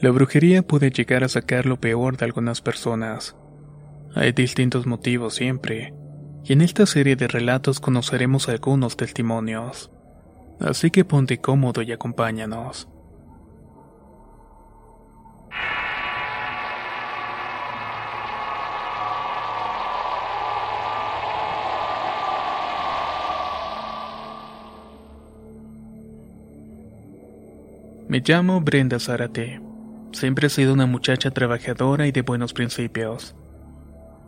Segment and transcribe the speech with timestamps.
[0.00, 3.34] La brujería puede llegar a sacar lo peor de algunas personas.
[4.14, 5.92] Hay distintos motivos siempre,
[6.44, 9.90] y en esta serie de relatos conoceremos algunos testimonios.
[10.60, 12.88] Así que ponte cómodo y acompáñanos.
[28.06, 29.67] Me llamo Brenda Zárate.
[30.12, 33.36] Siempre he sido una muchacha trabajadora y de buenos principios.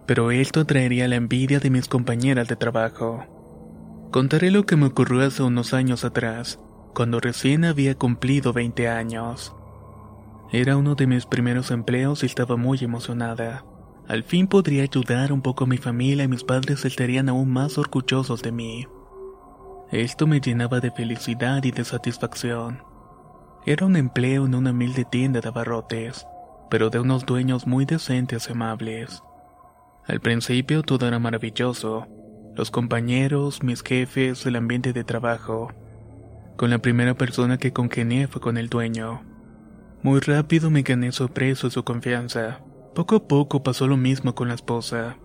[0.07, 3.25] Pero esto traería la envidia de mis compañeras de trabajo.
[4.11, 6.59] Contaré lo que me ocurrió hace unos años atrás,
[6.95, 9.55] cuando recién había cumplido 20 años.
[10.53, 13.65] Era uno de mis primeros empleos y estaba muy emocionada.
[14.09, 17.79] Al fin podría ayudar un poco a mi familia y mis padres estarían aún más
[17.79, 18.89] orgullosos de mí.
[19.93, 22.90] Esto me llenaba de felicidad y de satisfacción.
[23.67, 26.27] Era un empleo en una humilde tienda de abarrotes,
[26.71, 29.23] pero de unos dueños muy decentes y amables.
[30.07, 32.07] Al principio todo era maravilloso,
[32.57, 35.73] los compañeros, mis jefes, el ambiente de trabajo.
[36.57, 39.23] Con la primera persona que congenié fue con el dueño.
[40.03, 42.61] Muy rápido me gané su aprecio y su confianza.
[42.95, 45.17] Poco a poco pasó lo mismo con la esposa.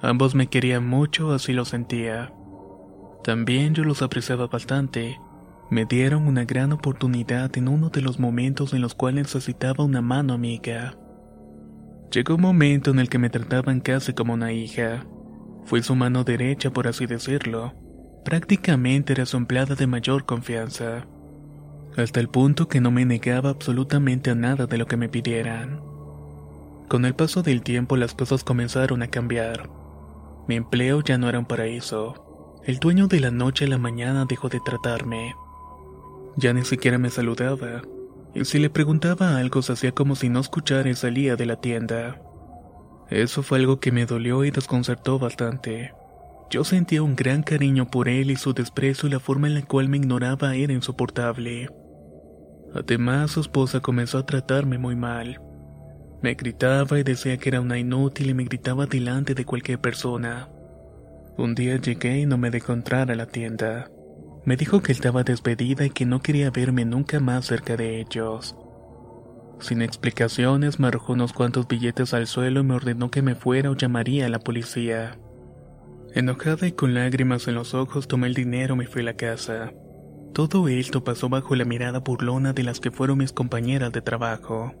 [0.00, 2.32] Ambos me querían mucho, así lo sentía.
[3.22, 5.18] También yo los apreciaba bastante,
[5.74, 10.00] me dieron una gran oportunidad en uno de los momentos en los cuales necesitaba una
[10.00, 10.96] mano amiga.
[12.12, 15.04] Llegó un momento en el que me trataban casi como una hija.
[15.64, 17.74] Fui su mano derecha, por así decirlo.
[18.24, 21.08] Prácticamente era su empleada de mayor confianza.
[21.96, 25.80] Hasta el punto que no me negaba absolutamente a nada de lo que me pidieran.
[26.86, 29.68] Con el paso del tiempo las cosas comenzaron a cambiar.
[30.46, 32.60] Mi empleo ya no era un paraíso.
[32.64, 35.34] El dueño de la noche a la mañana dejó de tratarme.
[36.36, 37.82] Ya ni siquiera me saludaba,
[38.34, 41.60] y si le preguntaba algo se hacía como si no escuchara y salía de la
[41.60, 42.20] tienda.
[43.10, 45.92] Eso fue algo que me dolió y desconcertó bastante.
[46.50, 49.62] Yo sentía un gran cariño por él y su desprecio y la forma en la
[49.62, 51.68] cual me ignoraba era insoportable.
[52.74, 55.40] Además, su esposa comenzó a tratarme muy mal.
[56.22, 60.48] Me gritaba y decía que era una inútil y me gritaba delante de cualquier persona.
[61.36, 63.90] Un día llegué y no me dejó entrar a la tienda.
[64.44, 68.54] Me dijo que estaba despedida y que no quería verme nunca más cerca de ellos.
[69.58, 73.70] Sin explicaciones me arrojó unos cuantos billetes al suelo y me ordenó que me fuera
[73.70, 75.18] o llamaría a la policía.
[76.12, 79.14] Enojada y con lágrimas en los ojos tomé el dinero y me fui a la
[79.14, 79.72] casa.
[80.34, 84.74] Todo esto pasó bajo la mirada burlona de las que fueron mis compañeras de trabajo,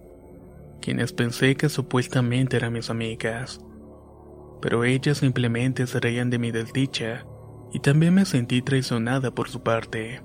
[0.82, 3.60] quienes pensé que supuestamente eran mis amigas.
[4.60, 7.24] Pero ellas simplemente se reían de mi desdicha
[7.74, 10.22] y también me sentí traicionada por su parte.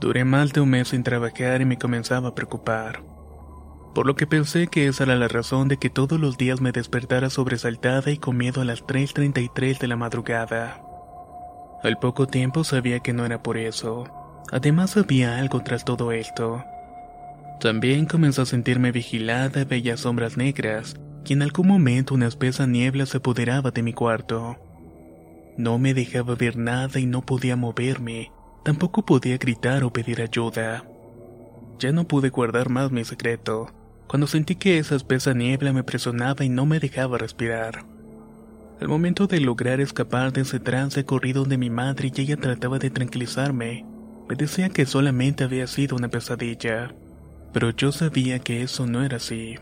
[0.00, 3.04] Duré más de un mes sin trabajar y me comenzaba a preocupar.
[3.94, 6.72] Por lo que pensé que esa era la razón de que todos los días me
[6.72, 10.82] despertara sobresaltada y con miedo a las 3.33 de la madrugada.
[11.84, 14.04] Al poco tiempo sabía que no era por eso.
[14.50, 16.64] Además había algo tras todo esto.
[17.60, 22.66] También comenzó a sentirme vigilada y veía sombras negras, y en algún momento una espesa
[22.66, 24.58] niebla se apoderaba de mi cuarto.
[25.56, 28.32] No me dejaba ver nada y no podía moverme.
[28.64, 30.84] Tampoco podía gritar o pedir ayuda.
[31.78, 33.68] Ya no pude guardar más mi secreto,
[34.06, 37.86] cuando sentí que esa espesa niebla me presionaba y no me dejaba respirar.
[38.80, 42.78] Al momento de lograr escapar de ese trance corrí donde mi madre y ella trataba
[42.78, 43.86] de tranquilizarme.
[44.28, 46.94] Me decía que solamente había sido una pesadilla,
[47.52, 49.54] pero yo sabía que eso no era así.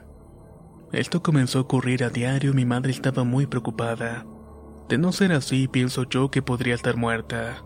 [0.93, 4.25] Esto comenzó a ocurrir a diario y mi madre estaba muy preocupada.
[4.89, 7.63] De no ser así, pienso yo que podría estar muerta.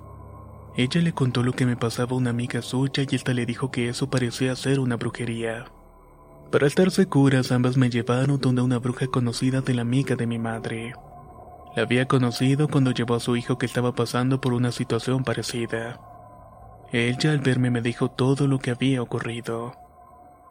[0.77, 3.73] Ella le contó lo que me pasaba a una amiga suya y esta le dijo
[3.73, 5.67] que eso parecía ser una brujería.
[6.53, 10.39] Para estar seguras, ambas me llevaron donde una bruja conocida de la amiga de mi
[10.39, 10.95] madre.
[11.75, 16.01] La había conocido cuando llevó a su hijo que estaba pasando por una situación parecida.
[16.93, 19.75] Ella al verme me dijo todo lo que había ocurrido.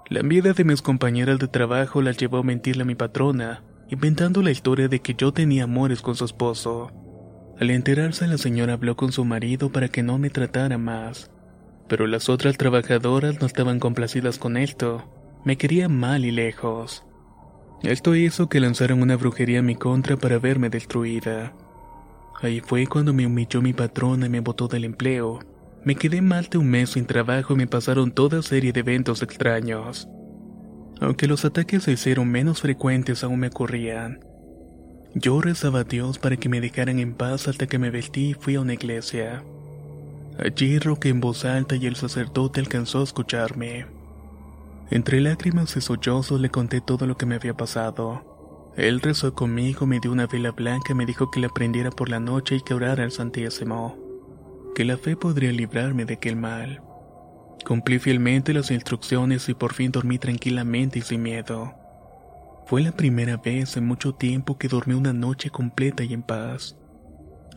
[0.09, 4.41] La envidia de mis compañeras de trabajo la llevó a mentirle a mi patrona, inventando
[4.41, 6.91] la historia de que yo tenía amores con su esposo.
[7.59, 11.31] Al enterarse la señora habló con su marido para que no me tratara más,
[11.87, 15.03] pero las otras trabajadoras no estaban complacidas con esto,
[15.45, 17.03] me querían mal y lejos.
[17.83, 21.53] Esto hizo que lanzaran una brujería en mi contra para verme destruida.
[22.41, 25.39] Ahí fue cuando me humilló mi patrona y me botó del empleo.
[25.83, 29.21] Me quedé más de un mes sin trabajo y me pasaron toda serie de eventos
[29.23, 30.07] extraños.
[30.99, 34.19] Aunque los ataques se hicieron menos frecuentes aún me ocurrían.
[35.13, 38.33] Yo rezaba a Dios para que me dejaran en paz hasta que me vestí y
[38.33, 39.43] fui a una iglesia.
[40.39, 43.87] Allí roqué en voz alta y el sacerdote alcanzó a escucharme.
[44.89, 48.73] Entre lágrimas y sollozos le conté todo lo que me había pasado.
[48.77, 52.09] Él rezó conmigo, me dio una vela blanca y me dijo que la prendiera por
[52.09, 53.97] la noche y que orara al Santísimo.
[54.75, 56.81] Que la fe podría librarme de aquel mal.
[57.65, 61.73] Cumplí fielmente las instrucciones y por fin dormí tranquilamente y sin miedo.
[62.65, 66.75] Fue la primera vez en mucho tiempo que dormí una noche completa y en paz.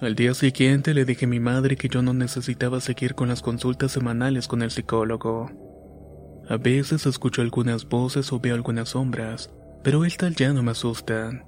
[0.00, 3.42] Al día siguiente le dije a mi madre que yo no necesitaba seguir con las
[3.42, 5.50] consultas semanales con el psicólogo.
[6.48, 9.50] A veces escucho algunas voces o veo algunas sombras,
[9.84, 11.44] pero estas ya no me asustan.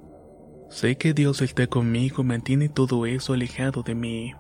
[0.68, 4.32] Sé que Dios está conmigo y mantiene todo eso alejado de mí.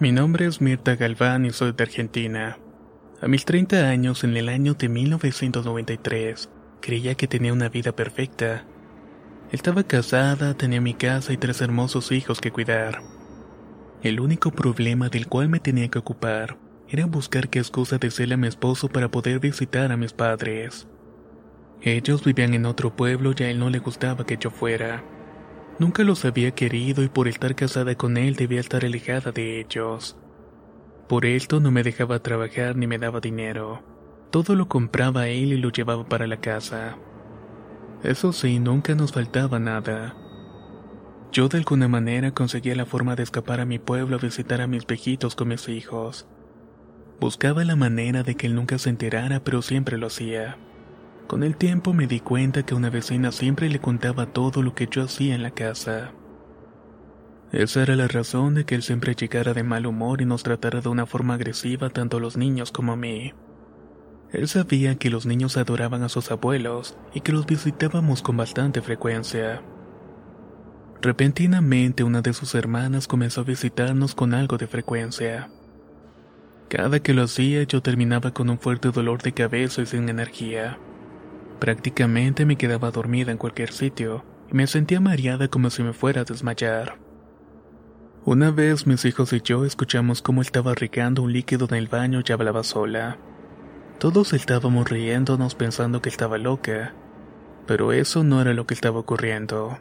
[0.00, 2.56] Mi nombre es Mirta Galván y soy de Argentina.
[3.20, 6.48] A mis 30 años, en el año de 1993,
[6.80, 8.64] creía que tenía una vida perfecta.
[9.52, 13.02] Estaba casada, tenía mi casa y tres hermosos hijos que cuidar.
[14.02, 16.56] El único problema del cual me tenía que ocupar
[16.88, 20.88] era buscar qué excusa decirle a mi esposo para poder visitar a mis padres.
[21.82, 25.04] Ellos vivían en otro pueblo y a él no le gustaba que yo fuera.
[25.80, 30.14] Nunca los había querido y por estar casada con él debía estar alejada de ellos.
[31.08, 33.82] Por esto no me dejaba trabajar ni me daba dinero.
[34.30, 36.98] Todo lo compraba él y lo llevaba para la casa.
[38.02, 40.14] Eso sí, nunca nos faltaba nada.
[41.32, 44.66] Yo de alguna manera conseguía la forma de escapar a mi pueblo a visitar a
[44.66, 46.28] mis viejitos con mis hijos.
[47.20, 50.58] Buscaba la manera de que él nunca se enterara, pero siempre lo hacía.
[51.30, 54.88] Con el tiempo me di cuenta que una vecina siempre le contaba todo lo que
[54.90, 56.10] yo hacía en la casa.
[57.52, 60.80] Esa era la razón de que él siempre llegara de mal humor y nos tratara
[60.80, 63.32] de una forma agresiva tanto a los niños como a mí.
[64.32, 68.82] Él sabía que los niños adoraban a sus abuelos y que los visitábamos con bastante
[68.82, 69.62] frecuencia.
[71.00, 75.48] Repentinamente una de sus hermanas comenzó a visitarnos con algo de frecuencia.
[76.68, 80.76] Cada que lo hacía yo terminaba con un fuerte dolor de cabeza y sin energía.
[81.60, 86.22] Prácticamente me quedaba dormida en cualquier sitio y me sentía mareada como si me fuera
[86.22, 86.98] a desmayar.
[88.24, 92.22] Una vez mis hijos y yo escuchamos cómo estaba regando un líquido en el baño
[92.26, 93.18] y hablaba sola.
[93.98, 96.94] Todos estábamos riéndonos pensando que estaba loca,
[97.66, 99.78] pero eso no era lo que estaba ocurriendo.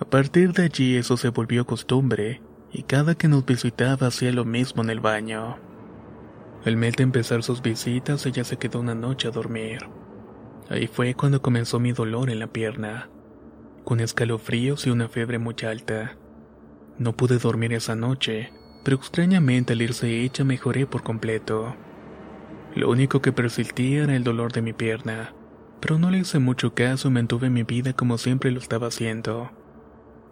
[0.00, 2.42] A partir de allí eso se volvió costumbre
[2.72, 5.58] y cada que nos visitaba hacía lo mismo en el baño.
[6.64, 9.78] Al mes de empezar sus visitas ella se quedó una noche a dormir.
[10.72, 13.10] Ahí fue cuando comenzó mi dolor en la pierna,
[13.84, 16.16] con escalofríos y una fiebre muy alta.
[16.96, 18.50] No pude dormir esa noche,
[18.82, 21.76] pero extrañamente al irse hecha mejoré por completo.
[22.74, 25.34] Lo único que persistía era el dolor de mi pierna,
[25.78, 29.50] pero no le hice mucho caso y mantuve mi vida como siempre lo estaba haciendo.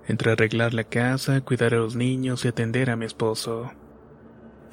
[0.07, 3.73] Entre arreglar la casa, cuidar a los niños y atender a mi esposo.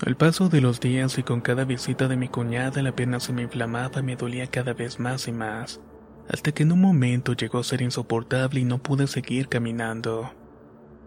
[0.06, 3.34] Al paso de los días y con cada visita de mi cuñada la pierna se
[3.34, 5.82] me inflamaba y me dolía cada vez más y más,
[6.30, 10.32] hasta que en un momento llegó a ser insoportable y no pude seguir caminando.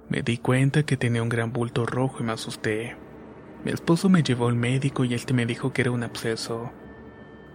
[0.09, 2.97] Me di cuenta que tenía un gran bulto rojo y me asusté.
[3.65, 6.73] Mi esposo me llevó al médico y este me dijo que era un absceso.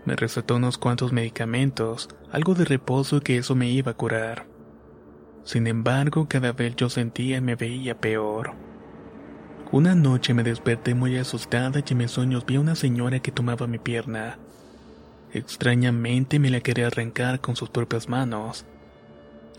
[0.05, 4.47] Me recetó unos cuantos medicamentos, algo de reposo y que eso me iba a curar.
[5.43, 8.53] Sin embargo, cada vez yo sentía y me veía peor.
[9.75, 13.33] Una noche me desperté muy asustada y en mis sueños vi a una señora que
[13.33, 14.39] tomaba mi pierna.
[15.33, 18.65] Extrañamente me la quería arrancar con sus propias manos.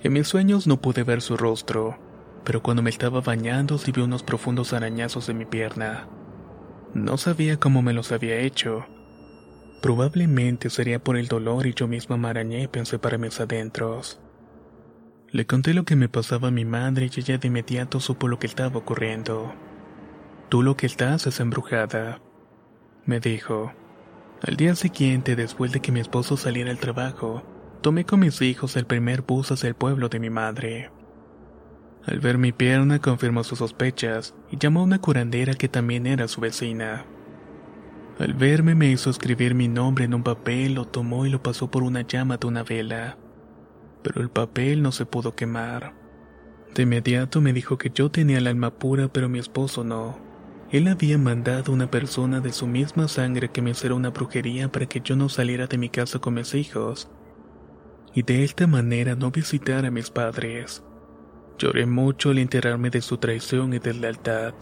[0.03, 1.99] En mis sueños no pude ver su rostro,
[2.45, 6.09] pero cuando me estaba bañando sí vi unos profundos arañazos en mi pierna.
[6.95, 8.87] No sabía cómo me los había hecho.
[9.83, 14.19] Probablemente sería por el dolor y yo misma me arañé pensé para mis adentros.
[15.31, 18.39] Le conté lo que me pasaba a mi madre y ella de inmediato supo lo
[18.39, 19.53] que estaba ocurriendo.
[20.49, 22.21] Tú lo que estás es embrujada,
[23.05, 23.73] me dijo.
[24.43, 27.43] Al día siguiente, después de que mi esposo saliera al trabajo,
[27.81, 30.93] tomé con mis hijos el primer bus hacia el pueblo de mi madre.
[32.05, 36.29] Al ver mi pierna confirmó sus sospechas y llamó a una curandera que también era
[36.29, 37.05] su vecina.
[38.21, 41.73] Al verme me hizo escribir mi nombre en un papel, lo tomó y lo pasó
[41.73, 43.19] por una llama de una vela.
[44.05, 45.95] Pero el papel no se pudo quemar.
[46.73, 50.26] De inmediato me dijo que yo tenía el alma pura pero mi esposo no.
[50.71, 54.87] Él había mandado una persona de su misma sangre que me hiciera una brujería para
[54.87, 57.09] que yo no saliera de mi casa con mis hijos.
[58.15, 60.83] Y de esta manera no visitara a mis padres.
[61.59, 64.55] Lloré mucho al enterarme de su traición y deslealtad,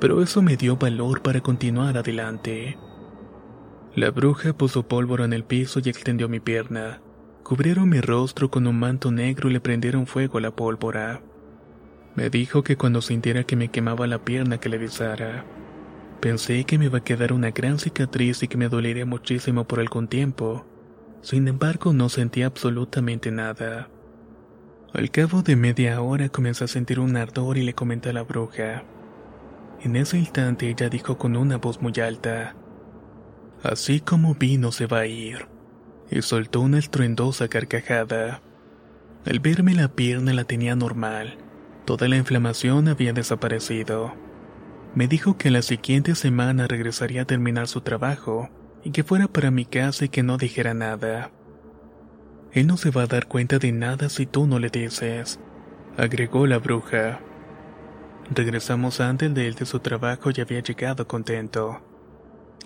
[0.00, 2.78] pero eso me dio valor para continuar adelante.
[3.94, 7.00] La bruja puso pólvora en el piso y extendió mi pierna.
[7.42, 11.22] Cubrieron mi rostro con un manto negro y le prendieron fuego a la pólvora.
[12.18, 15.44] Me dijo que cuando sintiera que me quemaba la pierna que le besara.
[16.20, 19.78] Pensé que me iba a quedar una gran cicatriz y que me dolería muchísimo por
[19.78, 20.66] algún tiempo.
[21.22, 23.88] Sin embargo, no sentí absolutamente nada.
[24.92, 28.22] Al cabo de media hora comencé a sentir un ardor y le comenté a la
[28.22, 28.82] bruja.
[29.84, 32.56] En ese instante ella dijo con una voz muy alta,
[33.62, 35.46] Así como vino se va a ir.
[36.10, 38.42] Y soltó una estruendosa carcajada.
[39.24, 41.38] Al verme la pierna la tenía normal.
[41.88, 44.12] Toda la inflamación había desaparecido.
[44.94, 48.50] Me dijo que la siguiente semana regresaría a terminar su trabajo
[48.84, 51.30] y que fuera para mi casa y que no dijera nada.
[52.52, 55.40] Él no se va a dar cuenta de nada si tú no le dices,
[55.96, 57.20] agregó la bruja.
[58.34, 61.80] Regresamos antes de él de su trabajo y había llegado contento.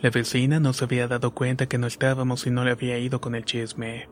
[0.01, 3.21] La vecina no se había dado cuenta que no estábamos y no le había ido
[3.21, 4.09] con el chisme.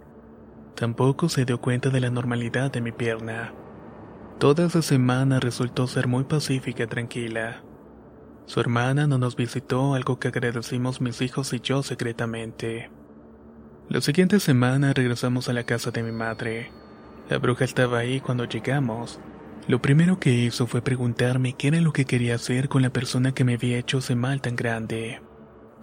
[0.76, 3.52] Tampoco se dio cuenta de la normalidad de mi pierna.
[4.40, 7.62] Toda esa semana resultó ser muy pacífica y tranquila.
[8.46, 12.90] Su hermana no nos visitó, algo que agradecimos mis hijos y yo secretamente.
[13.90, 16.72] La siguiente semana regresamos a la casa de mi madre.
[17.28, 19.20] La bruja estaba ahí cuando llegamos.
[19.68, 23.32] Lo primero que hizo fue preguntarme qué era lo que quería hacer con la persona
[23.32, 25.20] que me había hecho ese mal tan grande.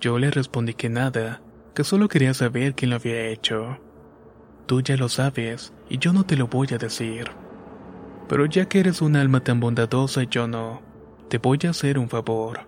[0.01, 1.43] Yo le respondí que nada,
[1.75, 3.77] que solo quería saber quién lo había hecho.
[4.65, 7.29] Tú ya lo sabes, y yo no te lo voy a decir.
[8.27, 10.81] Pero ya que eres un alma tan bondadosa y yo no,
[11.29, 12.61] te voy a hacer un favor.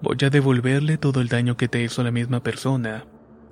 [0.00, 3.04] Voy a devolverle todo el daño que te hizo la misma persona.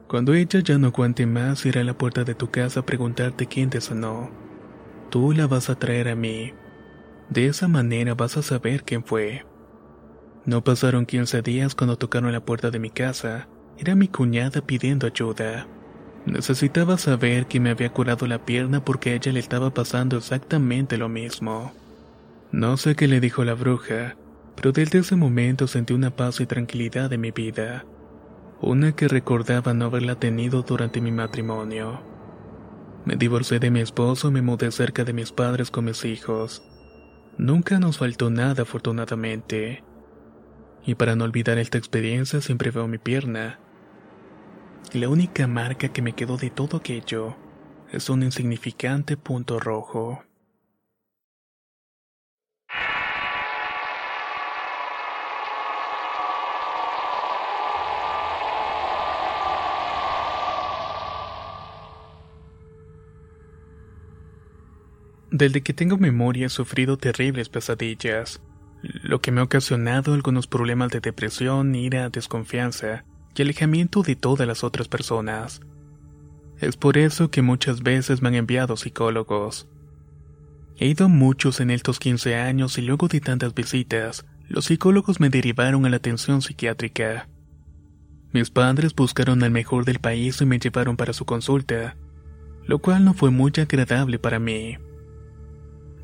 [0.06, 3.46] Cuando ella ya no aguante más, irá a la puerta de tu casa a preguntarte
[3.46, 4.30] quién te sanó.
[5.10, 6.52] Tú la vas a traer a mí.
[7.28, 9.44] De esa manera vas a saber quién fue.
[10.44, 13.48] No pasaron 15 días cuando tocaron la puerta de mi casa.
[13.78, 15.66] Era mi cuñada pidiendo ayuda.
[16.26, 20.98] Necesitaba saber que me había curado la pierna porque a ella le estaba pasando exactamente
[20.98, 21.72] lo mismo.
[22.50, 24.16] No sé qué le dijo la bruja,
[24.56, 27.84] pero desde ese momento sentí una paz y tranquilidad en mi vida.
[28.60, 32.00] Una que recordaba no haberla tenido durante mi matrimonio.
[33.04, 36.62] Me divorcié de mi esposo me mudé cerca de mis padres con mis hijos.
[37.38, 39.84] Nunca nos faltó nada afortunadamente
[40.86, 43.58] y para no olvidar esta experiencia siempre veo mi pierna.
[44.92, 47.36] La única marca que me quedó de todo aquello
[47.92, 50.22] es un insignificante punto rojo.
[65.30, 68.40] Desde que tengo memoria he sufrido terribles pesadillas
[68.82, 73.04] lo que me ha ocasionado algunos problemas de depresión, ira, desconfianza
[73.36, 75.60] y alejamiento de todas las otras personas.
[76.58, 79.68] Es por eso que muchas veces me han enviado psicólogos.
[80.78, 85.30] He ido muchos en estos 15 años y luego de tantas visitas, los psicólogos me
[85.30, 87.28] derivaron a la atención psiquiátrica.
[88.32, 91.96] Mis padres buscaron al mejor del país y me llevaron para su consulta,
[92.64, 94.76] lo cual no fue muy agradable para mí.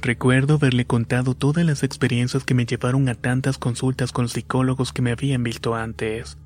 [0.00, 5.02] Recuerdo haberle contado todas las experiencias que me llevaron a tantas consultas con psicólogos que
[5.02, 6.38] me habían visto antes.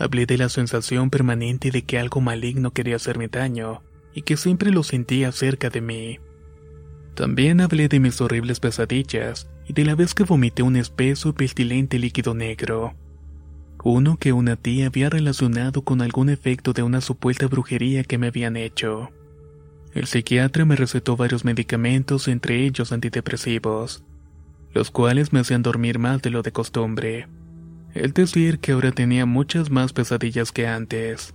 [0.00, 3.82] Hablé de la sensación permanente de que algo maligno quería hacerme daño
[4.14, 6.18] y que siempre lo sentía cerca de mí.
[7.14, 11.32] También hablé de mis horribles pesadillas y de la vez que vomité un espeso y
[11.32, 12.94] pestilente líquido negro.
[13.84, 18.28] Uno que una tía había relacionado con algún efecto de una supuesta brujería que me
[18.28, 19.10] habían hecho.
[19.92, 24.02] El psiquiatra me recetó varios medicamentos, entre ellos antidepresivos,
[24.72, 27.28] los cuales me hacían dormir más de lo de costumbre.
[27.94, 31.34] El decir que ahora tenía muchas más pesadillas que antes.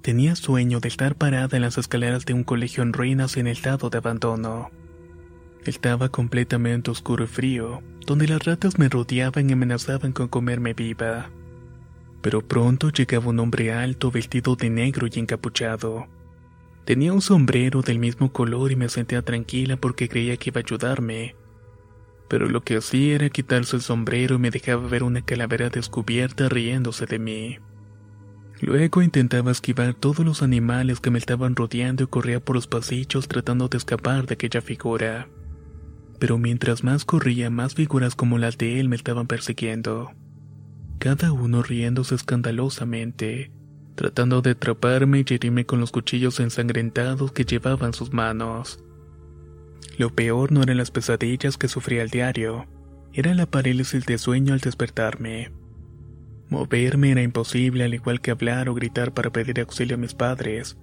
[0.00, 3.48] Tenía sueño de estar parada en las escaleras de un colegio en ruinas y en
[3.48, 4.70] estado de abandono.
[5.64, 11.30] Estaba completamente oscuro y frío, donde las ratas me rodeaban y amenazaban con comerme viva.
[12.22, 16.06] Pero pronto llegaba un hombre alto vestido de negro y encapuchado.
[16.84, 20.64] Tenía un sombrero del mismo color y me sentía tranquila porque creía que iba a
[20.64, 21.34] ayudarme.
[22.28, 26.48] Pero lo que hacía era quitarse el sombrero y me dejaba ver una calavera descubierta
[26.48, 27.58] riéndose de mí.
[28.60, 33.28] Luego intentaba esquivar todos los animales que me estaban rodeando y corría por los pasillos
[33.28, 35.28] tratando de escapar de aquella figura.
[36.18, 40.12] Pero mientras más corría, más figuras como las de él me estaban persiguiendo.
[40.98, 43.50] Cada uno riéndose escandalosamente,
[43.94, 48.82] tratando de atraparme y herirme con los cuchillos ensangrentados que llevaban sus manos.
[49.98, 52.66] Lo peor no eran las pesadillas que sufría al diario,
[53.12, 55.50] era la parálisis de sueño al despertarme.
[56.48, 60.76] Moverme era imposible al igual que hablar o gritar para pedir auxilio a mis padres.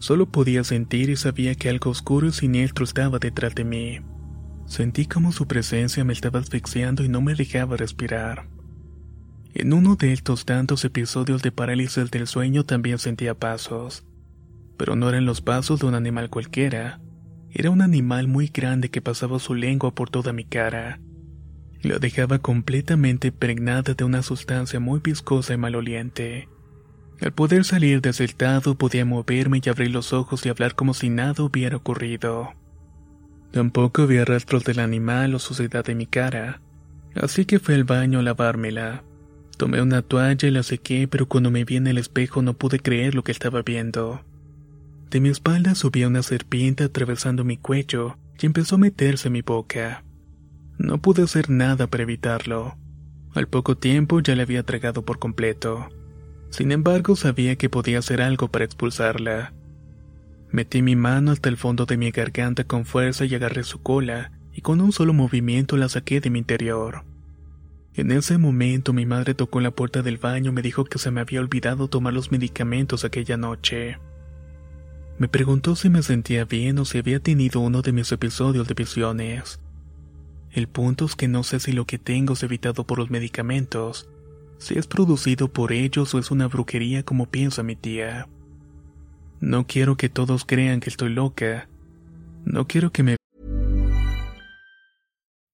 [0.00, 4.00] Solo podía sentir y sabía que algo oscuro y siniestro estaba detrás de mí.
[4.66, 8.48] Sentí como su presencia me estaba asfixiando y no me dejaba respirar.
[9.54, 14.04] En uno de estos tantos episodios de parálisis del sueño también sentía pasos.
[14.76, 17.00] Pero no eran los pasos de un animal cualquiera.
[17.50, 21.00] Era un animal muy grande que pasaba su lengua por toda mi cara.
[21.82, 26.48] La dejaba completamente impregnada de una sustancia muy viscosa y maloliente.
[27.20, 28.34] Al poder salir desde el
[28.76, 32.52] podía moverme y abrir los ojos y hablar como si nada hubiera ocurrido.
[33.50, 36.60] Tampoco había rastros del animal o suciedad de mi cara,
[37.14, 39.04] así que fui al baño a lavármela.
[39.56, 42.78] Tomé una toalla y la sequé, pero cuando me vi en el espejo no pude
[42.78, 44.20] creer lo que estaba viendo.
[45.10, 49.42] De mi espalda subía una serpiente atravesando mi cuello y empezó a meterse en mi
[49.42, 50.04] boca.
[50.76, 52.76] No pude hacer nada para evitarlo.
[53.34, 55.88] Al poco tiempo ya la había tragado por completo.
[56.50, 59.54] Sin embargo, sabía que podía hacer algo para expulsarla.
[60.50, 64.32] Metí mi mano hasta el fondo de mi garganta con fuerza y agarré su cola,
[64.52, 67.04] y con un solo movimiento la saqué de mi interior.
[67.94, 71.10] En ese momento mi madre tocó la puerta del baño y me dijo que se
[71.10, 73.98] me había olvidado tomar los medicamentos aquella noche.
[75.18, 78.74] Me preguntó si me sentía bien o si había tenido uno de mis episodios de
[78.74, 79.58] visiones.
[80.52, 84.08] El punto es que no sé si lo que tengo es evitado por los medicamentos,
[84.58, 88.28] si es producido por ellos o es una brujería como piensa mi tía.
[89.40, 91.68] No quiero que todos crean que estoy loca.
[92.44, 93.16] No quiero que me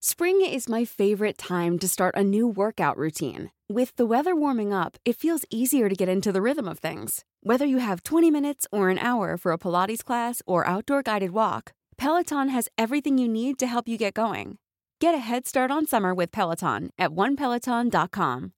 [0.03, 3.54] Spring is my favorite time to start a new workout routine.
[3.73, 7.25] With the weather warming up, it feels easier to get into the rhythm of things.
[7.43, 11.31] Whether you have 20 minutes or an hour for a Pilates class or outdoor guided
[11.31, 14.59] walk, Peloton has everything you need to help you get going.
[15.01, 18.53] Get a head start on summer with Peloton at onepeloton.com.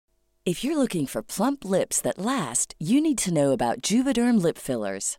[0.45, 4.59] If you're looking for plump lips that last, you need to know about Juvederm lip
[4.59, 5.19] fillers.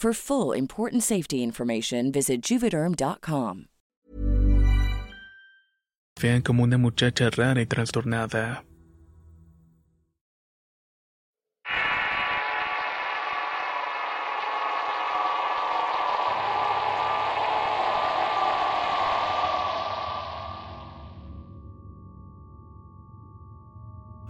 [0.00, 3.66] For full important safety information, visit juvederm.com.
[6.18, 8.64] Vean como una muchacha rara y trastornada.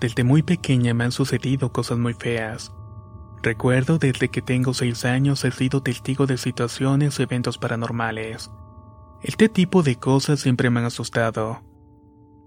[0.00, 2.72] Desde muy pequeña me han sucedido cosas muy feas.
[3.42, 8.50] Recuerdo desde que tengo seis años he sido testigo de situaciones o eventos paranormales.
[9.22, 11.62] Este tipo de cosas siempre me han asustado.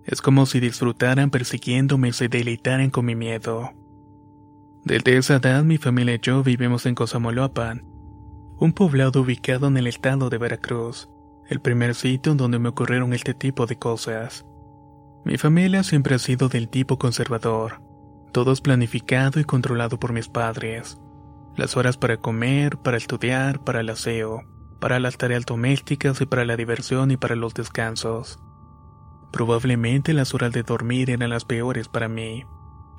[0.05, 3.71] Es como si disfrutaran persiguiéndome y se deleitaran con mi miedo.
[4.83, 7.83] Desde esa edad mi familia y yo vivimos en Cosamoloapan,
[8.59, 11.09] un poblado ubicado en el estado de Veracruz,
[11.47, 14.45] el primer sitio donde me ocurrieron este tipo de cosas.
[15.25, 17.92] Mi familia siempre ha sido del tipo conservador
[18.33, 20.97] todo es planificado y controlado por mis padres.
[21.55, 24.41] Las horas para comer, para estudiar, para el aseo,
[24.81, 28.39] para las tareas domésticas y para la diversión y para los descansos.
[29.31, 32.43] Probablemente las horas de dormir eran las peores para mí.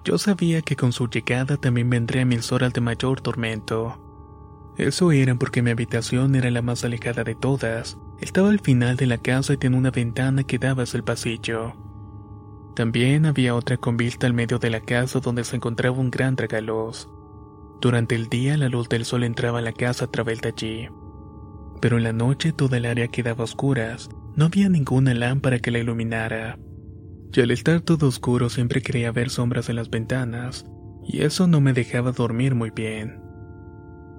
[0.05, 4.01] Yo sabía que con su llegada también vendrían mis horas de mayor tormento.
[4.77, 7.99] Eso era porque mi habitación era la más alejada de todas.
[8.21, 11.75] Estaba al final de la casa y tenía una ventana que daba hacia el pasillo.
[12.75, 16.37] También había otra con vista al medio de la casa donde se encontraba un gran
[16.37, 17.09] regalos.
[17.81, 20.89] Durante el día la luz del sol entraba a la casa a través de allí.
[21.81, 23.97] Pero en la noche toda el área quedaba oscura,
[24.37, 26.59] no había ninguna lámpara que la iluminara.
[27.33, 30.67] Y al estar todo oscuro siempre quería ver sombras en las ventanas,
[31.07, 33.21] y eso no me dejaba dormir muy bien.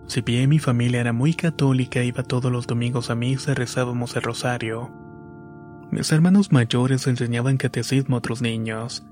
[0.07, 4.15] Si bien mi familia era muy católica, iba todos los domingos a misa y rezábamos
[4.15, 5.04] el rosario.
[5.91, 9.06] Mis hermanos mayores enseñaban catecismo a otros niños.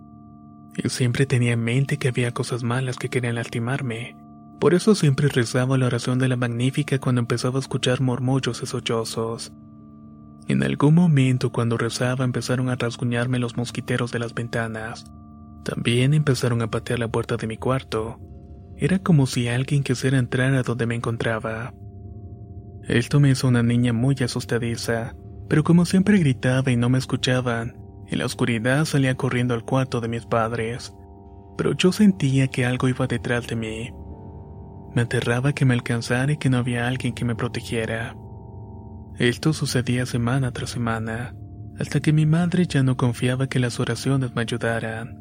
[0.76, 4.18] Y siempre tenía en mente que había cosas malas que querían lastimarme.
[4.60, 8.66] Por eso siempre rezaba la oración de la Magnífica cuando empezaba a escuchar murmullos y
[8.66, 9.54] sollozos.
[10.48, 15.06] En algún momento cuando rezaba empezaron a rasguñarme los mosquiteros de las ventanas.
[15.64, 18.20] También empezaron a patear la puerta de mi cuarto.
[18.78, 21.74] Era como si alguien quisiera entrar a donde me encontraba.
[22.84, 25.16] Esto me hizo una niña muy asustadiza,
[25.48, 27.78] pero como siempre gritaba y no me escuchaban,
[28.08, 30.94] en la oscuridad salía corriendo al cuarto de mis padres.
[31.58, 33.92] Pero yo sentía que algo iba detrás de mí.
[34.94, 38.16] Me aterraba que me alcanzara y que no había alguien que me protegiera.
[39.18, 41.36] Esto sucedía semana tras semana,
[41.80, 45.20] hasta que mi madre ya no confiaba que las oraciones me ayudaran.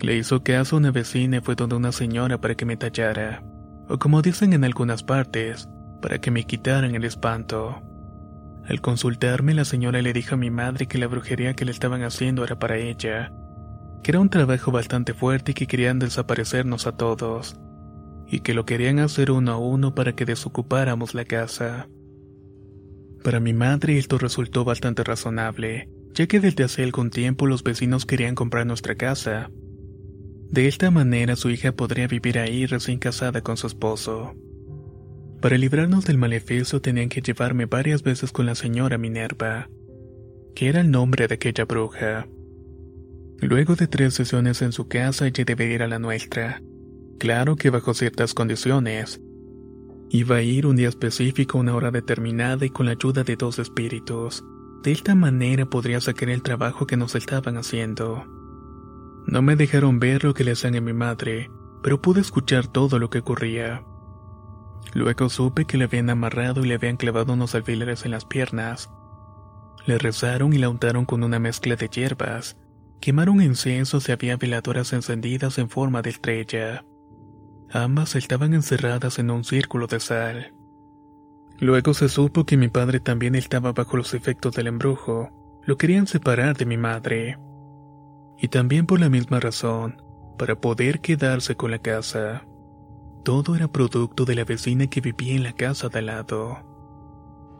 [0.00, 3.42] Le hizo caso una vecina y fue donde una señora para que me tallara,
[3.88, 5.68] o como dicen en algunas partes,
[6.02, 7.82] para que me quitaran el espanto.
[8.66, 12.02] Al consultarme, la señora le dijo a mi madre que la brujería que le estaban
[12.02, 13.32] haciendo era para ella,
[14.02, 17.56] que era un trabajo bastante fuerte y que querían desaparecernos a todos,
[18.26, 21.88] y que lo querían hacer uno a uno para que desocupáramos la casa.
[23.22, 28.06] Para mi madre esto resultó bastante razonable, ya que desde hace algún tiempo los vecinos
[28.06, 29.50] querían comprar nuestra casa,
[30.54, 34.36] de esta manera su hija podría vivir ahí recién casada con su esposo.
[35.44, 39.68] Para librarnos del maleficio tenían que llevarme varias veces con la señora Minerva,
[40.54, 42.26] que era el nombre de aquella bruja.
[43.42, 46.62] Luego de tres sesiones en su casa ella debería ir a la nuestra.
[47.18, 49.20] Claro que bajo ciertas condiciones.
[50.08, 53.58] Iba a ir un día específico una hora determinada y con la ayuda de dos
[53.58, 54.42] espíritus.
[54.82, 58.24] De esta manera podría sacar el trabajo que nos estaban haciendo.
[59.26, 61.50] No me dejaron ver lo que le hacían a mi madre,
[61.82, 63.84] pero pude escuchar todo lo que ocurría.
[64.92, 68.90] Luego supe que le habían amarrado y le habían clavado unos alfileres en las piernas.
[69.86, 72.56] Le rezaron y la untaron con una mezcla de hierbas.
[73.00, 76.84] Quemaron inciensos y había veladoras encendidas en forma de estrella.
[77.70, 80.54] Ambas estaban encerradas en un círculo de sal.
[81.58, 85.30] Luego se supo que mi padre también estaba bajo los efectos del embrujo.
[85.64, 87.38] Lo querían separar de mi madre
[88.38, 90.02] y también por la misma razón,
[90.38, 92.44] para poder quedarse con la casa.
[93.24, 96.58] Todo era producto de la vecina que vivía en la casa de al lado.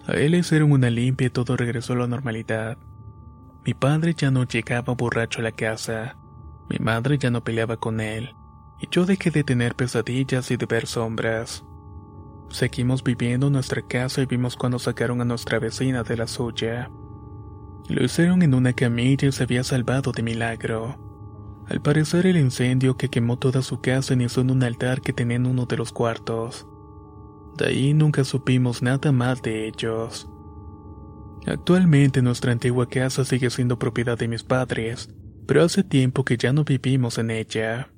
[0.07, 2.77] A él le hicieron una limpia y todo regresó a la normalidad.
[3.65, 6.19] Mi padre ya no llegaba borracho a la casa,
[6.69, 8.35] mi madre ya no peleaba con él,
[8.79, 11.65] y yo dejé de tener pesadillas y de ver sombras.
[12.51, 16.91] Seguimos viviendo en nuestra casa y vimos cuando sacaron a nuestra vecina de la suya.
[17.89, 21.14] Lo hicieron en una camilla y se había salvado de milagro.
[21.69, 25.37] Al parecer el incendio que quemó toda su casa inició en un altar que tenía
[25.37, 26.67] en uno de los cuartos.
[27.57, 30.29] De ahí nunca supimos nada más de ellos.
[31.47, 35.09] Actualmente nuestra antigua casa sigue siendo propiedad de mis padres,
[35.47, 37.94] pero hace tiempo que ya no vivimos en ella.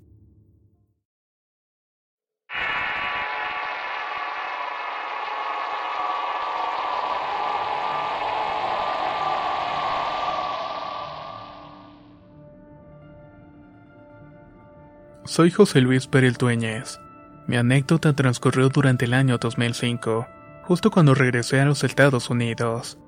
[15.37, 16.99] Soy José Luis Perel Dueñez.
[17.47, 20.27] Mi anécdota transcurrió durante el año 2005,
[20.63, 22.99] justo cuando regresé a los Estados Unidos.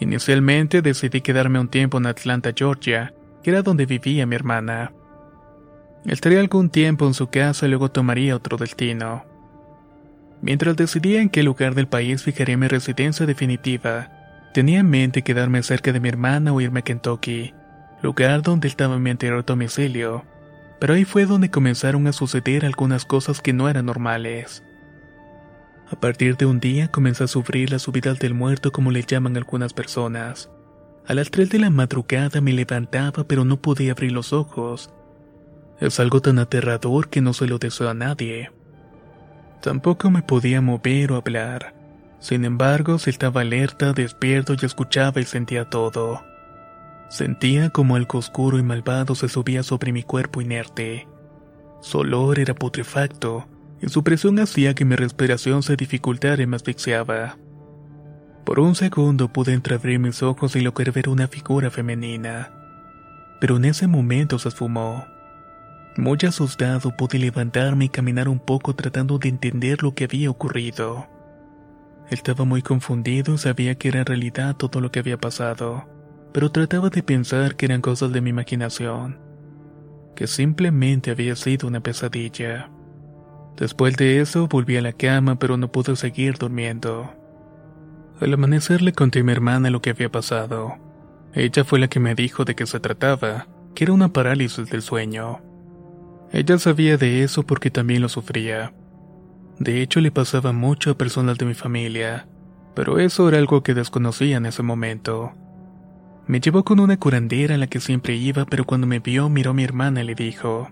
[0.00, 4.92] Inicialmente decidí quedarme un tiempo en Atlanta, Georgia, que era donde vivía mi hermana.
[6.04, 9.24] Estaría algún tiempo en su casa y luego tomaría otro destino.
[10.42, 14.10] Mientras decidía en qué lugar del país fijaría mi residencia definitiva,
[14.52, 17.54] tenía en mente quedarme cerca de mi hermana o irme a Kentucky,
[18.02, 20.26] lugar donde estaba mi anterior domicilio
[20.80, 24.64] pero ahí fue donde comenzaron a suceder algunas cosas que no eran normales.
[25.90, 29.36] A partir de un día comencé a sufrir las subidas del muerto como le llaman
[29.36, 30.50] algunas personas.
[31.06, 34.90] A las 3 de la madrugada me levantaba pero no podía abrir los ojos.
[35.80, 38.50] Es algo tan aterrador que no se lo deseo a nadie.
[39.60, 41.74] Tampoco me podía mover o hablar.
[42.20, 46.22] Sin embargo, si estaba alerta, despierto y escuchaba y sentía todo.
[47.10, 51.08] Sentía como algo oscuro y malvado se subía sobre mi cuerpo inerte.
[51.80, 53.48] Su olor era putrefacto
[53.82, 57.36] y su presión hacía que mi respiración se dificultara y me asfixiaba.
[58.44, 62.52] Por un segundo pude entreabrir mis ojos y lograr ver una figura femenina,
[63.40, 65.04] pero en ese momento se esfumó.
[65.96, 71.08] Muy asustado pude levantarme y caminar un poco tratando de entender lo que había ocurrido.
[72.08, 75.88] Estaba muy confundido y sabía que era realidad todo lo que había pasado,
[76.32, 79.18] pero trataba de pensar que eran cosas de mi imaginación,
[80.14, 82.70] que simplemente había sido una pesadilla.
[83.56, 87.10] Después de eso volví a la cama pero no pude seguir durmiendo.
[88.20, 90.76] Al amanecer le conté a mi hermana lo que había pasado.
[91.32, 94.82] Ella fue la que me dijo de qué se trataba, que era una parálisis del
[94.82, 95.40] sueño.
[96.32, 98.72] Ella sabía de eso porque también lo sufría.
[99.58, 102.26] De hecho, le pasaba mucho a personas de mi familia,
[102.74, 105.32] pero eso era algo que desconocía en ese momento.
[106.30, 109.50] Me llevó con una curandera a la que siempre iba, pero cuando me vio miró
[109.50, 110.68] a mi hermana y le dijo,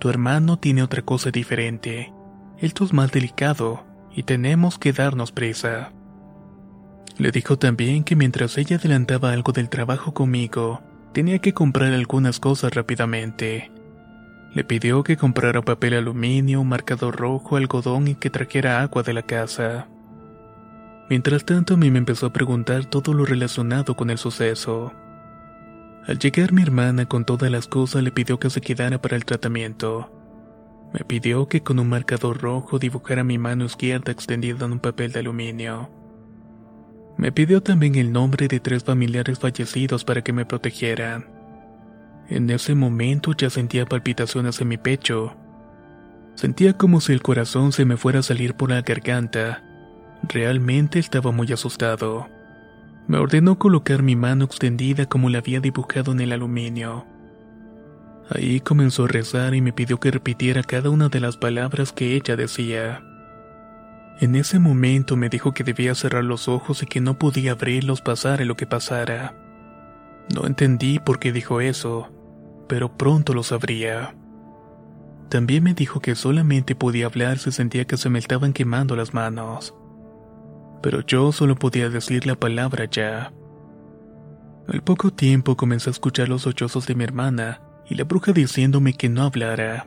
[0.00, 2.10] Tu hermano tiene otra cosa diferente.
[2.56, 3.84] Esto es más delicado
[4.16, 5.92] y tenemos que darnos prisa.
[7.18, 10.80] Le dijo también que mientras ella adelantaba algo del trabajo conmigo,
[11.12, 13.70] tenía que comprar algunas cosas rápidamente.
[14.54, 19.22] Le pidió que comprara papel aluminio, marcador rojo, algodón y que trajera agua de la
[19.22, 19.88] casa.
[21.12, 24.94] Mientras tanto, a mí me empezó a preguntar todo lo relacionado con el suceso.
[26.06, 29.26] Al llegar mi hermana con todas las cosas le pidió que se quedara para el
[29.26, 30.10] tratamiento.
[30.94, 35.12] Me pidió que con un marcador rojo dibujara mi mano izquierda extendida en un papel
[35.12, 35.90] de aluminio.
[37.18, 41.26] Me pidió también el nombre de tres familiares fallecidos para que me protegieran.
[42.30, 45.36] En ese momento ya sentía palpitaciones en mi pecho.
[46.36, 49.62] Sentía como si el corazón se me fuera a salir por la garganta.
[50.22, 52.28] Realmente estaba muy asustado.
[53.08, 57.06] Me ordenó colocar mi mano extendida como la había dibujado en el aluminio.
[58.30, 62.14] Ahí comenzó a rezar y me pidió que repitiera cada una de las palabras que
[62.14, 63.02] ella decía.
[64.20, 68.00] En ese momento me dijo que debía cerrar los ojos y que no podía abrirlos
[68.00, 69.34] pasara lo que pasara.
[70.32, 72.10] No entendí por qué dijo eso,
[72.68, 74.14] pero pronto lo sabría.
[75.28, 79.12] También me dijo que solamente podía hablar si sentía que se me estaban quemando las
[79.12, 79.74] manos.
[80.82, 83.32] Pero yo solo podía decir la palabra ya.
[84.68, 88.94] Al poco tiempo comencé a escuchar los sollozos de mi hermana y la bruja diciéndome
[88.94, 89.86] que no hablara,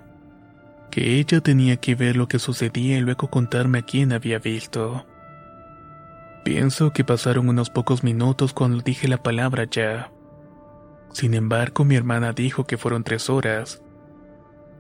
[0.92, 5.06] que ella tenía que ver lo que sucedía y luego contarme a quién había visto.
[6.44, 10.12] Pienso que pasaron unos pocos minutos cuando dije la palabra ya.
[11.12, 13.82] Sin embargo, mi hermana dijo que fueron tres horas.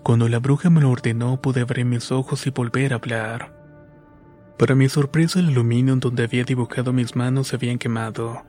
[0.03, 3.54] Cuando la bruja me lo ordenó, pude abrir mis ojos y volver a hablar.
[4.57, 8.43] Para mi sorpresa, el aluminio en donde había dibujado mis manos se habían quemado.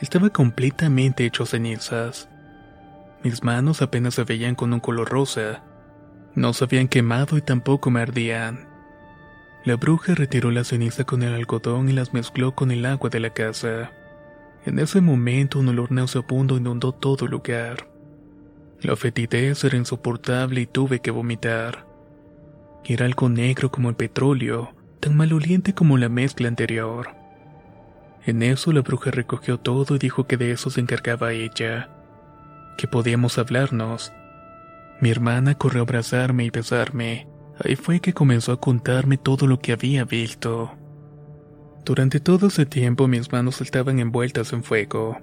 [0.00, 2.28] Estaba completamente hecho cenizas.
[3.22, 5.62] Mis manos apenas se veían con un color rosa.
[6.34, 8.66] No se habían quemado y tampoco me ardían.
[9.64, 13.20] La bruja retiró la ceniza con el algodón y las mezcló con el agua de
[13.20, 13.92] la casa.
[14.66, 17.88] En ese momento un olor nauseabundo inundó todo el lugar.
[18.80, 21.86] La fetidez era insoportable y tuve que vomitar.
[22.84, 27.08] Era algo negro como el petróleo, tan maloliente como la mezcla anterior.
[28.24, 31.90] En eso la bruja recogió todo y dijo que de eso se encargaba ella,
[32.78, 34.12] que podíamos hablarnos.
[35.00, 37.26] Mi hermana corrió a abrazarme y besarme.
[37.58, 40.70] Ahí fue que comenzó a contarme todo lo que había visto.
[41.84, 45.18] Durante todo ese tiempo mis manos estaban envueltas en fuego.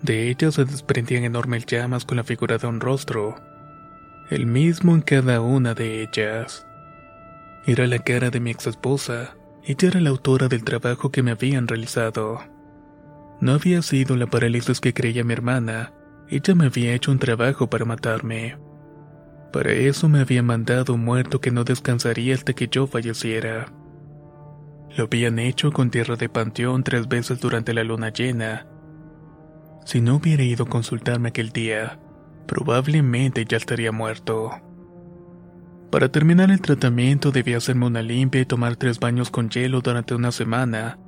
[0.00, 3.34] De ellas se desprendían enormes llamas con la figura de un rostro,
[4.30, 6.67] el mismo en cada una de ellas.
[7.66, 9.36] Era la cara de mi ex esposa.
[9.64, 12.40] Ella era la autora del trabajo que me habían realizado.
[13.40, 15.92] No había sido la parálisis que creía mi hermana.
[16.28, 18.58] Ella me había hecho un trabajo para matarme.
[19.52, 23.72] Para eso me había mandado un muerto que no descansaría hasta que yo falleciera.
[24.96, 28.66] Lo habían hecho con tierra de panteón tres veces durante la luna llena.
[29.84, 31.98] Si no hubiera ido a consultarme aquel día,
[32.46, 34.50] probablemente ya estaría muerto.
[35.90, 40.14] Para terminar el tratamiento debía hacerme una limpia y tomar tres baños con hielo durante
[40.14, 40.98] una semana,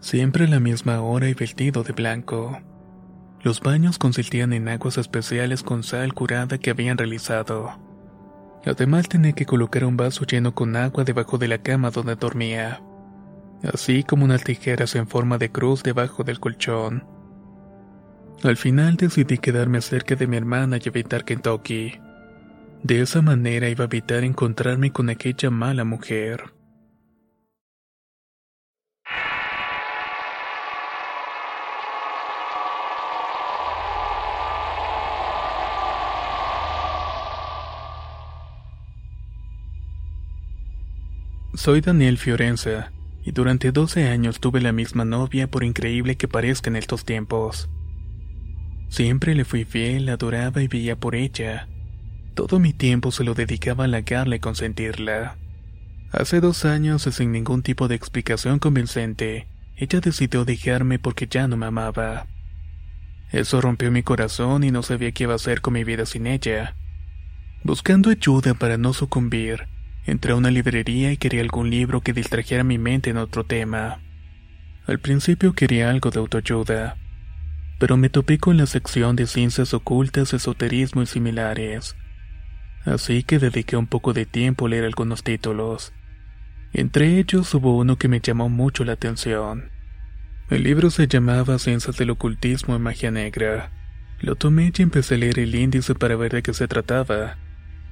[0.00, 2.58] siempre a la misma hora y vestido de blanco.
[3.42, 7.80] Los baños consistían en aguas especiales con sal curada que habían realizado.
[8.66, 12.82] Además tenía que colocar un vaso lleno con agua debajo de la cama donde dormía,
[13.72, 17.06] así como unas tijeras en forma de cruz debajo del colchón.
[18.42, 21.98] Al final decidí quedarme cerca de mi hermana y evitar Kentucky.
[22.82, 26.56] De esa manera iba a evitar encontrarme con aquella mala mujer.
[41.54, 42.92] Soy Daniel Fiorenza,
[43.24, 47.68] y durante 12 años tuve la misma novia por increíble que parezca en estos tiempos.
[48.88, 51.66] Siempre le fui fiel, adoraba y veía por ella.
[52.36, 55.38] Todo mi tiempo se lo dedicaba a halagarla y consentirla.
[56.12, 61.56] Hace dos años, sin ningún tipo de explicación convincente, ella decidió dejarme porque ya no
[61.56, 62.26] me amaba.
[63.32, 66.26] Eso rompió mi corazón y no sabía qué iba a hacer con mi vida sin
[66.26, 66.76] ella.
[67.64, 69.66] Buscando ayuda para no sucumbir,
[70.04, 74.02] entré a una librería y quería algún libro que distrajera mi mente en otro tema.
[74.86, 76.98] Al principio quería algo de autoayuda,
[77.78, 81.96] pero me topé con la sección de ciencias ocultas, esoterismo y similares.
[82.86, 85.92] Así que dediqué un poco de tiempo a leer algunos títulos.
[86.72, 89.70] Entre ellos hubo uno que me llamó mucho la atención.
[90.50, 93.72] El libro se llamaba Ciencias del Ocultismo y Magia Negra.
[94.20, 97.36] Lo tomé y empecé a leer el índice para ver de qué se trataba,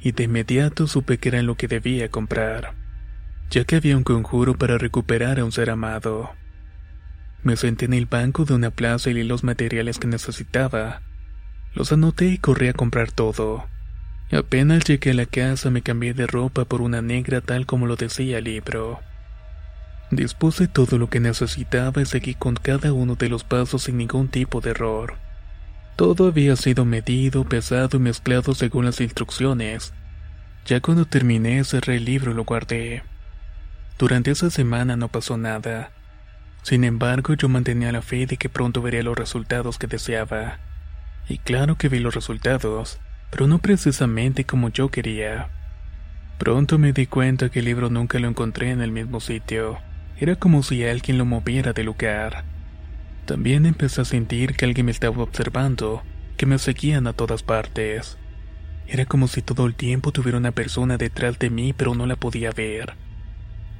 [0.01, 2.75] y de inmediato supe que era lo que debía comprar,
[3.51, 6.31] ya que había un conjuro para recuperar a un ser amado.
[7.43, 11.03] Me senté en el banco de una plaza y leí los materiales que necesitaba.
[11.75, 13.67] Los anoté y corrí a comprar todo.
[14.33, 17.97] Apenas llegué a la casa me cambié de ropa por una negra tal como lo
[17.97, 19.01] decía el libro.
[20.11, 24.29] Dispuse todo lo que necesitaba y seguí con cada uno de los pasos sin ningún
[24.29, 25.15] tipo de error.
[25.97, 29.93] Todo había sido medido, pesado y mezclado según las instrucciones.
[30.67, 33.03] Ya cuando terminé cerré el libro y lo guardé.
[33.99, 35.93] Durante esa semana no pasó nada.
[36.63, 40.59] Sin embargo, yo mantenía la fe de que pronto vería los resultados que deseaba.
[41.29, 42.99] Y claro que vi los resultados,
[43.35, 45.49] pero no precisamente como yo quería.
[46.39, 49.79] Pronto me di cuenta que el libro nunca lo encontré en el mismo sitio.
[50.17, 52.45] Era como si alguien lo moviera de lugar.
[53.25, 56.05] También empecé a sentir que alguien me estaba observando,
[56.37, 58.19] que me seguían a todas partes.
[58.87, 62.15] Era como si todo el tiempo tuviera una persona detrás de mí, pero no la
[62.15, 62.95] podía ver.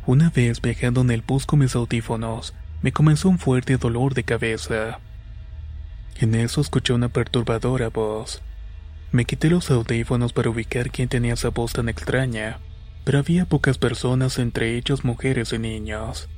[0.05, 4.25] Una vez viajando en el bus con mis audífonos, me comenzó un fuerte dolor de
[4.25, 4.99] cabeza.
[6.19, 8.43] En eso escuché una perturbadora voz.
[9.15, 12.59] Me quité los audífonos para ubicar quién tenía esa voz tan extraña
[13.05, 16.29] pero había pocas personas, entre ellos mujeres y niños.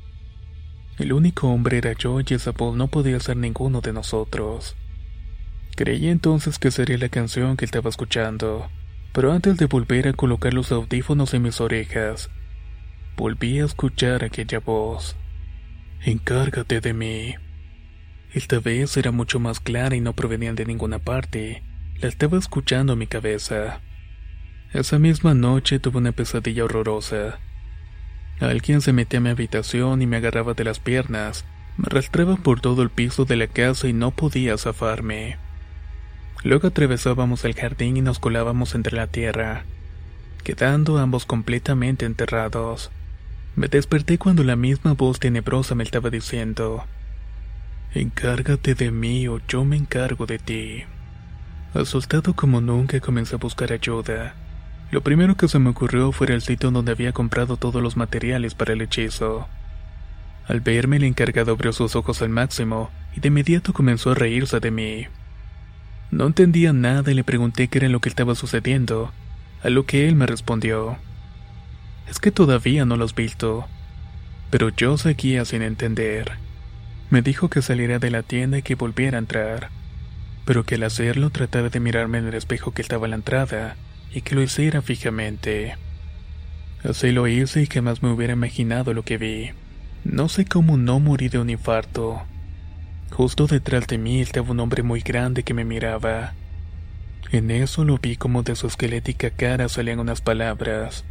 [0.98, 4.76] El único hombre era yo y esa voz no podía ser ninguno de nosotros.
[5.76, 8.68] Creí entonces que sería la canción que estaba escuchando,
[9.12, 12.30] pero antes de volver a colocar los audífonos en mis orejas,
[13.16, 15.16] volví a escuchar aquella voz.
[16.04, 17.34] Encárgate de mí.
[18.32, 21.62] Esta vez era mucho más clara y no provenía de ninguna parte.
[22.00, 23.80] La estaba escuchando mi cabeza.
[24.74, 27.38] Esa misma noche tuve una pesadilla horrorosa.
[28.38, 31.46] Alguien se metía a mi habitación y me agarraba de las piernas,
[31.78, 35.38] me arrastraba por todo el piso de la casa y no podía zafarme.
[36.44, 39.64] Luego atravesábamos el jardín y nos colábamos entre la tierra,
[40.44, 42.90] quedando ambos completamente enterrados.
[43.54, 46.84] Me desperté cuando la misma voz tenebrosa me estaba diciendo,
[47.94, 50.84] Encárgate de mí o yo me encargo de ti.
[51.74, 54.34] Asustado como nunca comencé a buscar ayuda.
[54.90, 58.54] Lo primero que se me ocurrió fue el sitio donde había comprado todos los materiales
[58.54, 59.48] para el hechizo.
[60.46, 64.60] Al verme, el encargado abrió sus ojos al máximo y de inmediato comenzó a reírse
[64.60, 65.06] de mí.
[66.10, 69.12] No entendía nada y le pregunté qué era lo que estaba sucediendo,
[69.62, 70.98] a lo que él me respondió.
[72.08, 73.66] Es que todavía no lo has visto.
[74.50, 76.32] Pero yo seguía sin entender.
[77.10, 79.70] Me dijo que saliera de la tienda y que volviera a entrar,
[80.46, 83.76] pero que al hacerlo tratara de mirarme en el espejo que estaba a la entrada,
[84.10, 85.76] y que lo hiciera fijamente.
[86.82, 89.50] Así lo hice y jamás me hubiera imaginado lo que vi.
[90.04, 92.22] No sé cómo no morí de un infarto.
[93.10, 96.34] Justo detrás de mí estaba un hombre muy grande que me miraba.
[97.32, 101.04] En eso lo vi como de su esquelética cara salían unas palabras.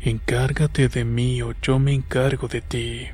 [0.00, 3.06] Encárgate de mí o yo me encargo de ti.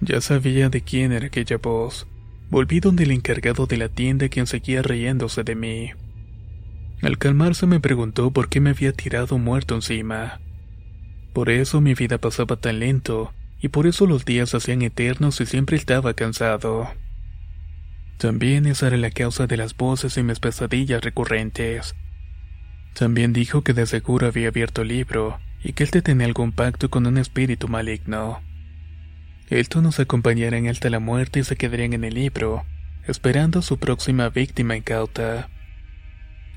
[0.00, 2.06] Ya sabía de quién era aquella voz.
[2.50, 5.92] Volví donde el encargado de la tienda quien seguía riéndose de mí.
[7.00, 10.40] Al calmarse me preguntó por qué me había tirado muerto encima.
[11.32, 13.32] Por eso mi vida pasaba tan lento,
[13.62, 16.90] y por eso los días hacían eternos y siempre estaba cansado.
[18.18, 21.94] También esa era la causa de las voces y mis pesadillas recurrentes.
[22.94, 26.52] También dijo que de seguro había abierto el libro y que él te tenía algún
[26.52, 28.40] pacto con un espíritu maligno.
[29.50, 32.64] Esto nos acompañarían hasta la muerte y se quedarían en el libro,
[33.08, 35.48] esperando a su próxima víctima incauta.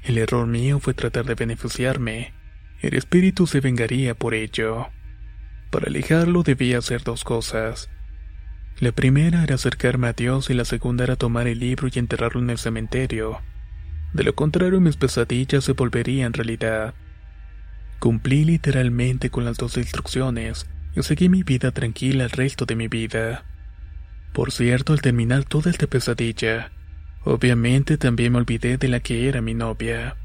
[0.04, 2.34] El error mío fue tratar de beneficiarme.
[2.82, 4.90] El espíritu se vengaría por ello.
[5.72, 7.90] Para alejarlo debía hacer dos cosas.
[8.80, 12.42] La primera era acercarme a Dios y la segunda era tomar el libro y enterrarlo
[12.42, 13.42] en el cementerio.
[14.14, 16.94] De lo contrario mis pesadillas se volverían realidad.
[17.98, 20.68] Cumplí literalmente con las dos instrucciones
[21.02, 23.46] seguí mi vida tranquila el resto de mi vida.
[24.32, 26.72] Por cierto, al terminar toda esta pesadilla,
[27.24, 30.18] obviamente también me olvidé de la que era mi novia.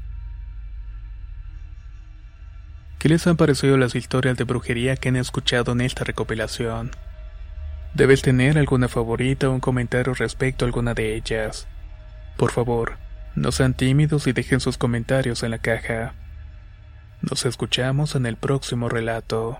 [2.99, 6.91] ¿Qué les han parecido las historias de brujería que han escuchado en esta recopilación?
[7.93, 11.67] Debes tener alguna favorita o un comentario respecto a alguna de ellas.
[12.37, 12.97] Por favor,
[13.35, 16.13] no sean tímidos y dejen sus comentarios en la caja.
[17.21, 19.59] Nos escuchamos en el próximo relato.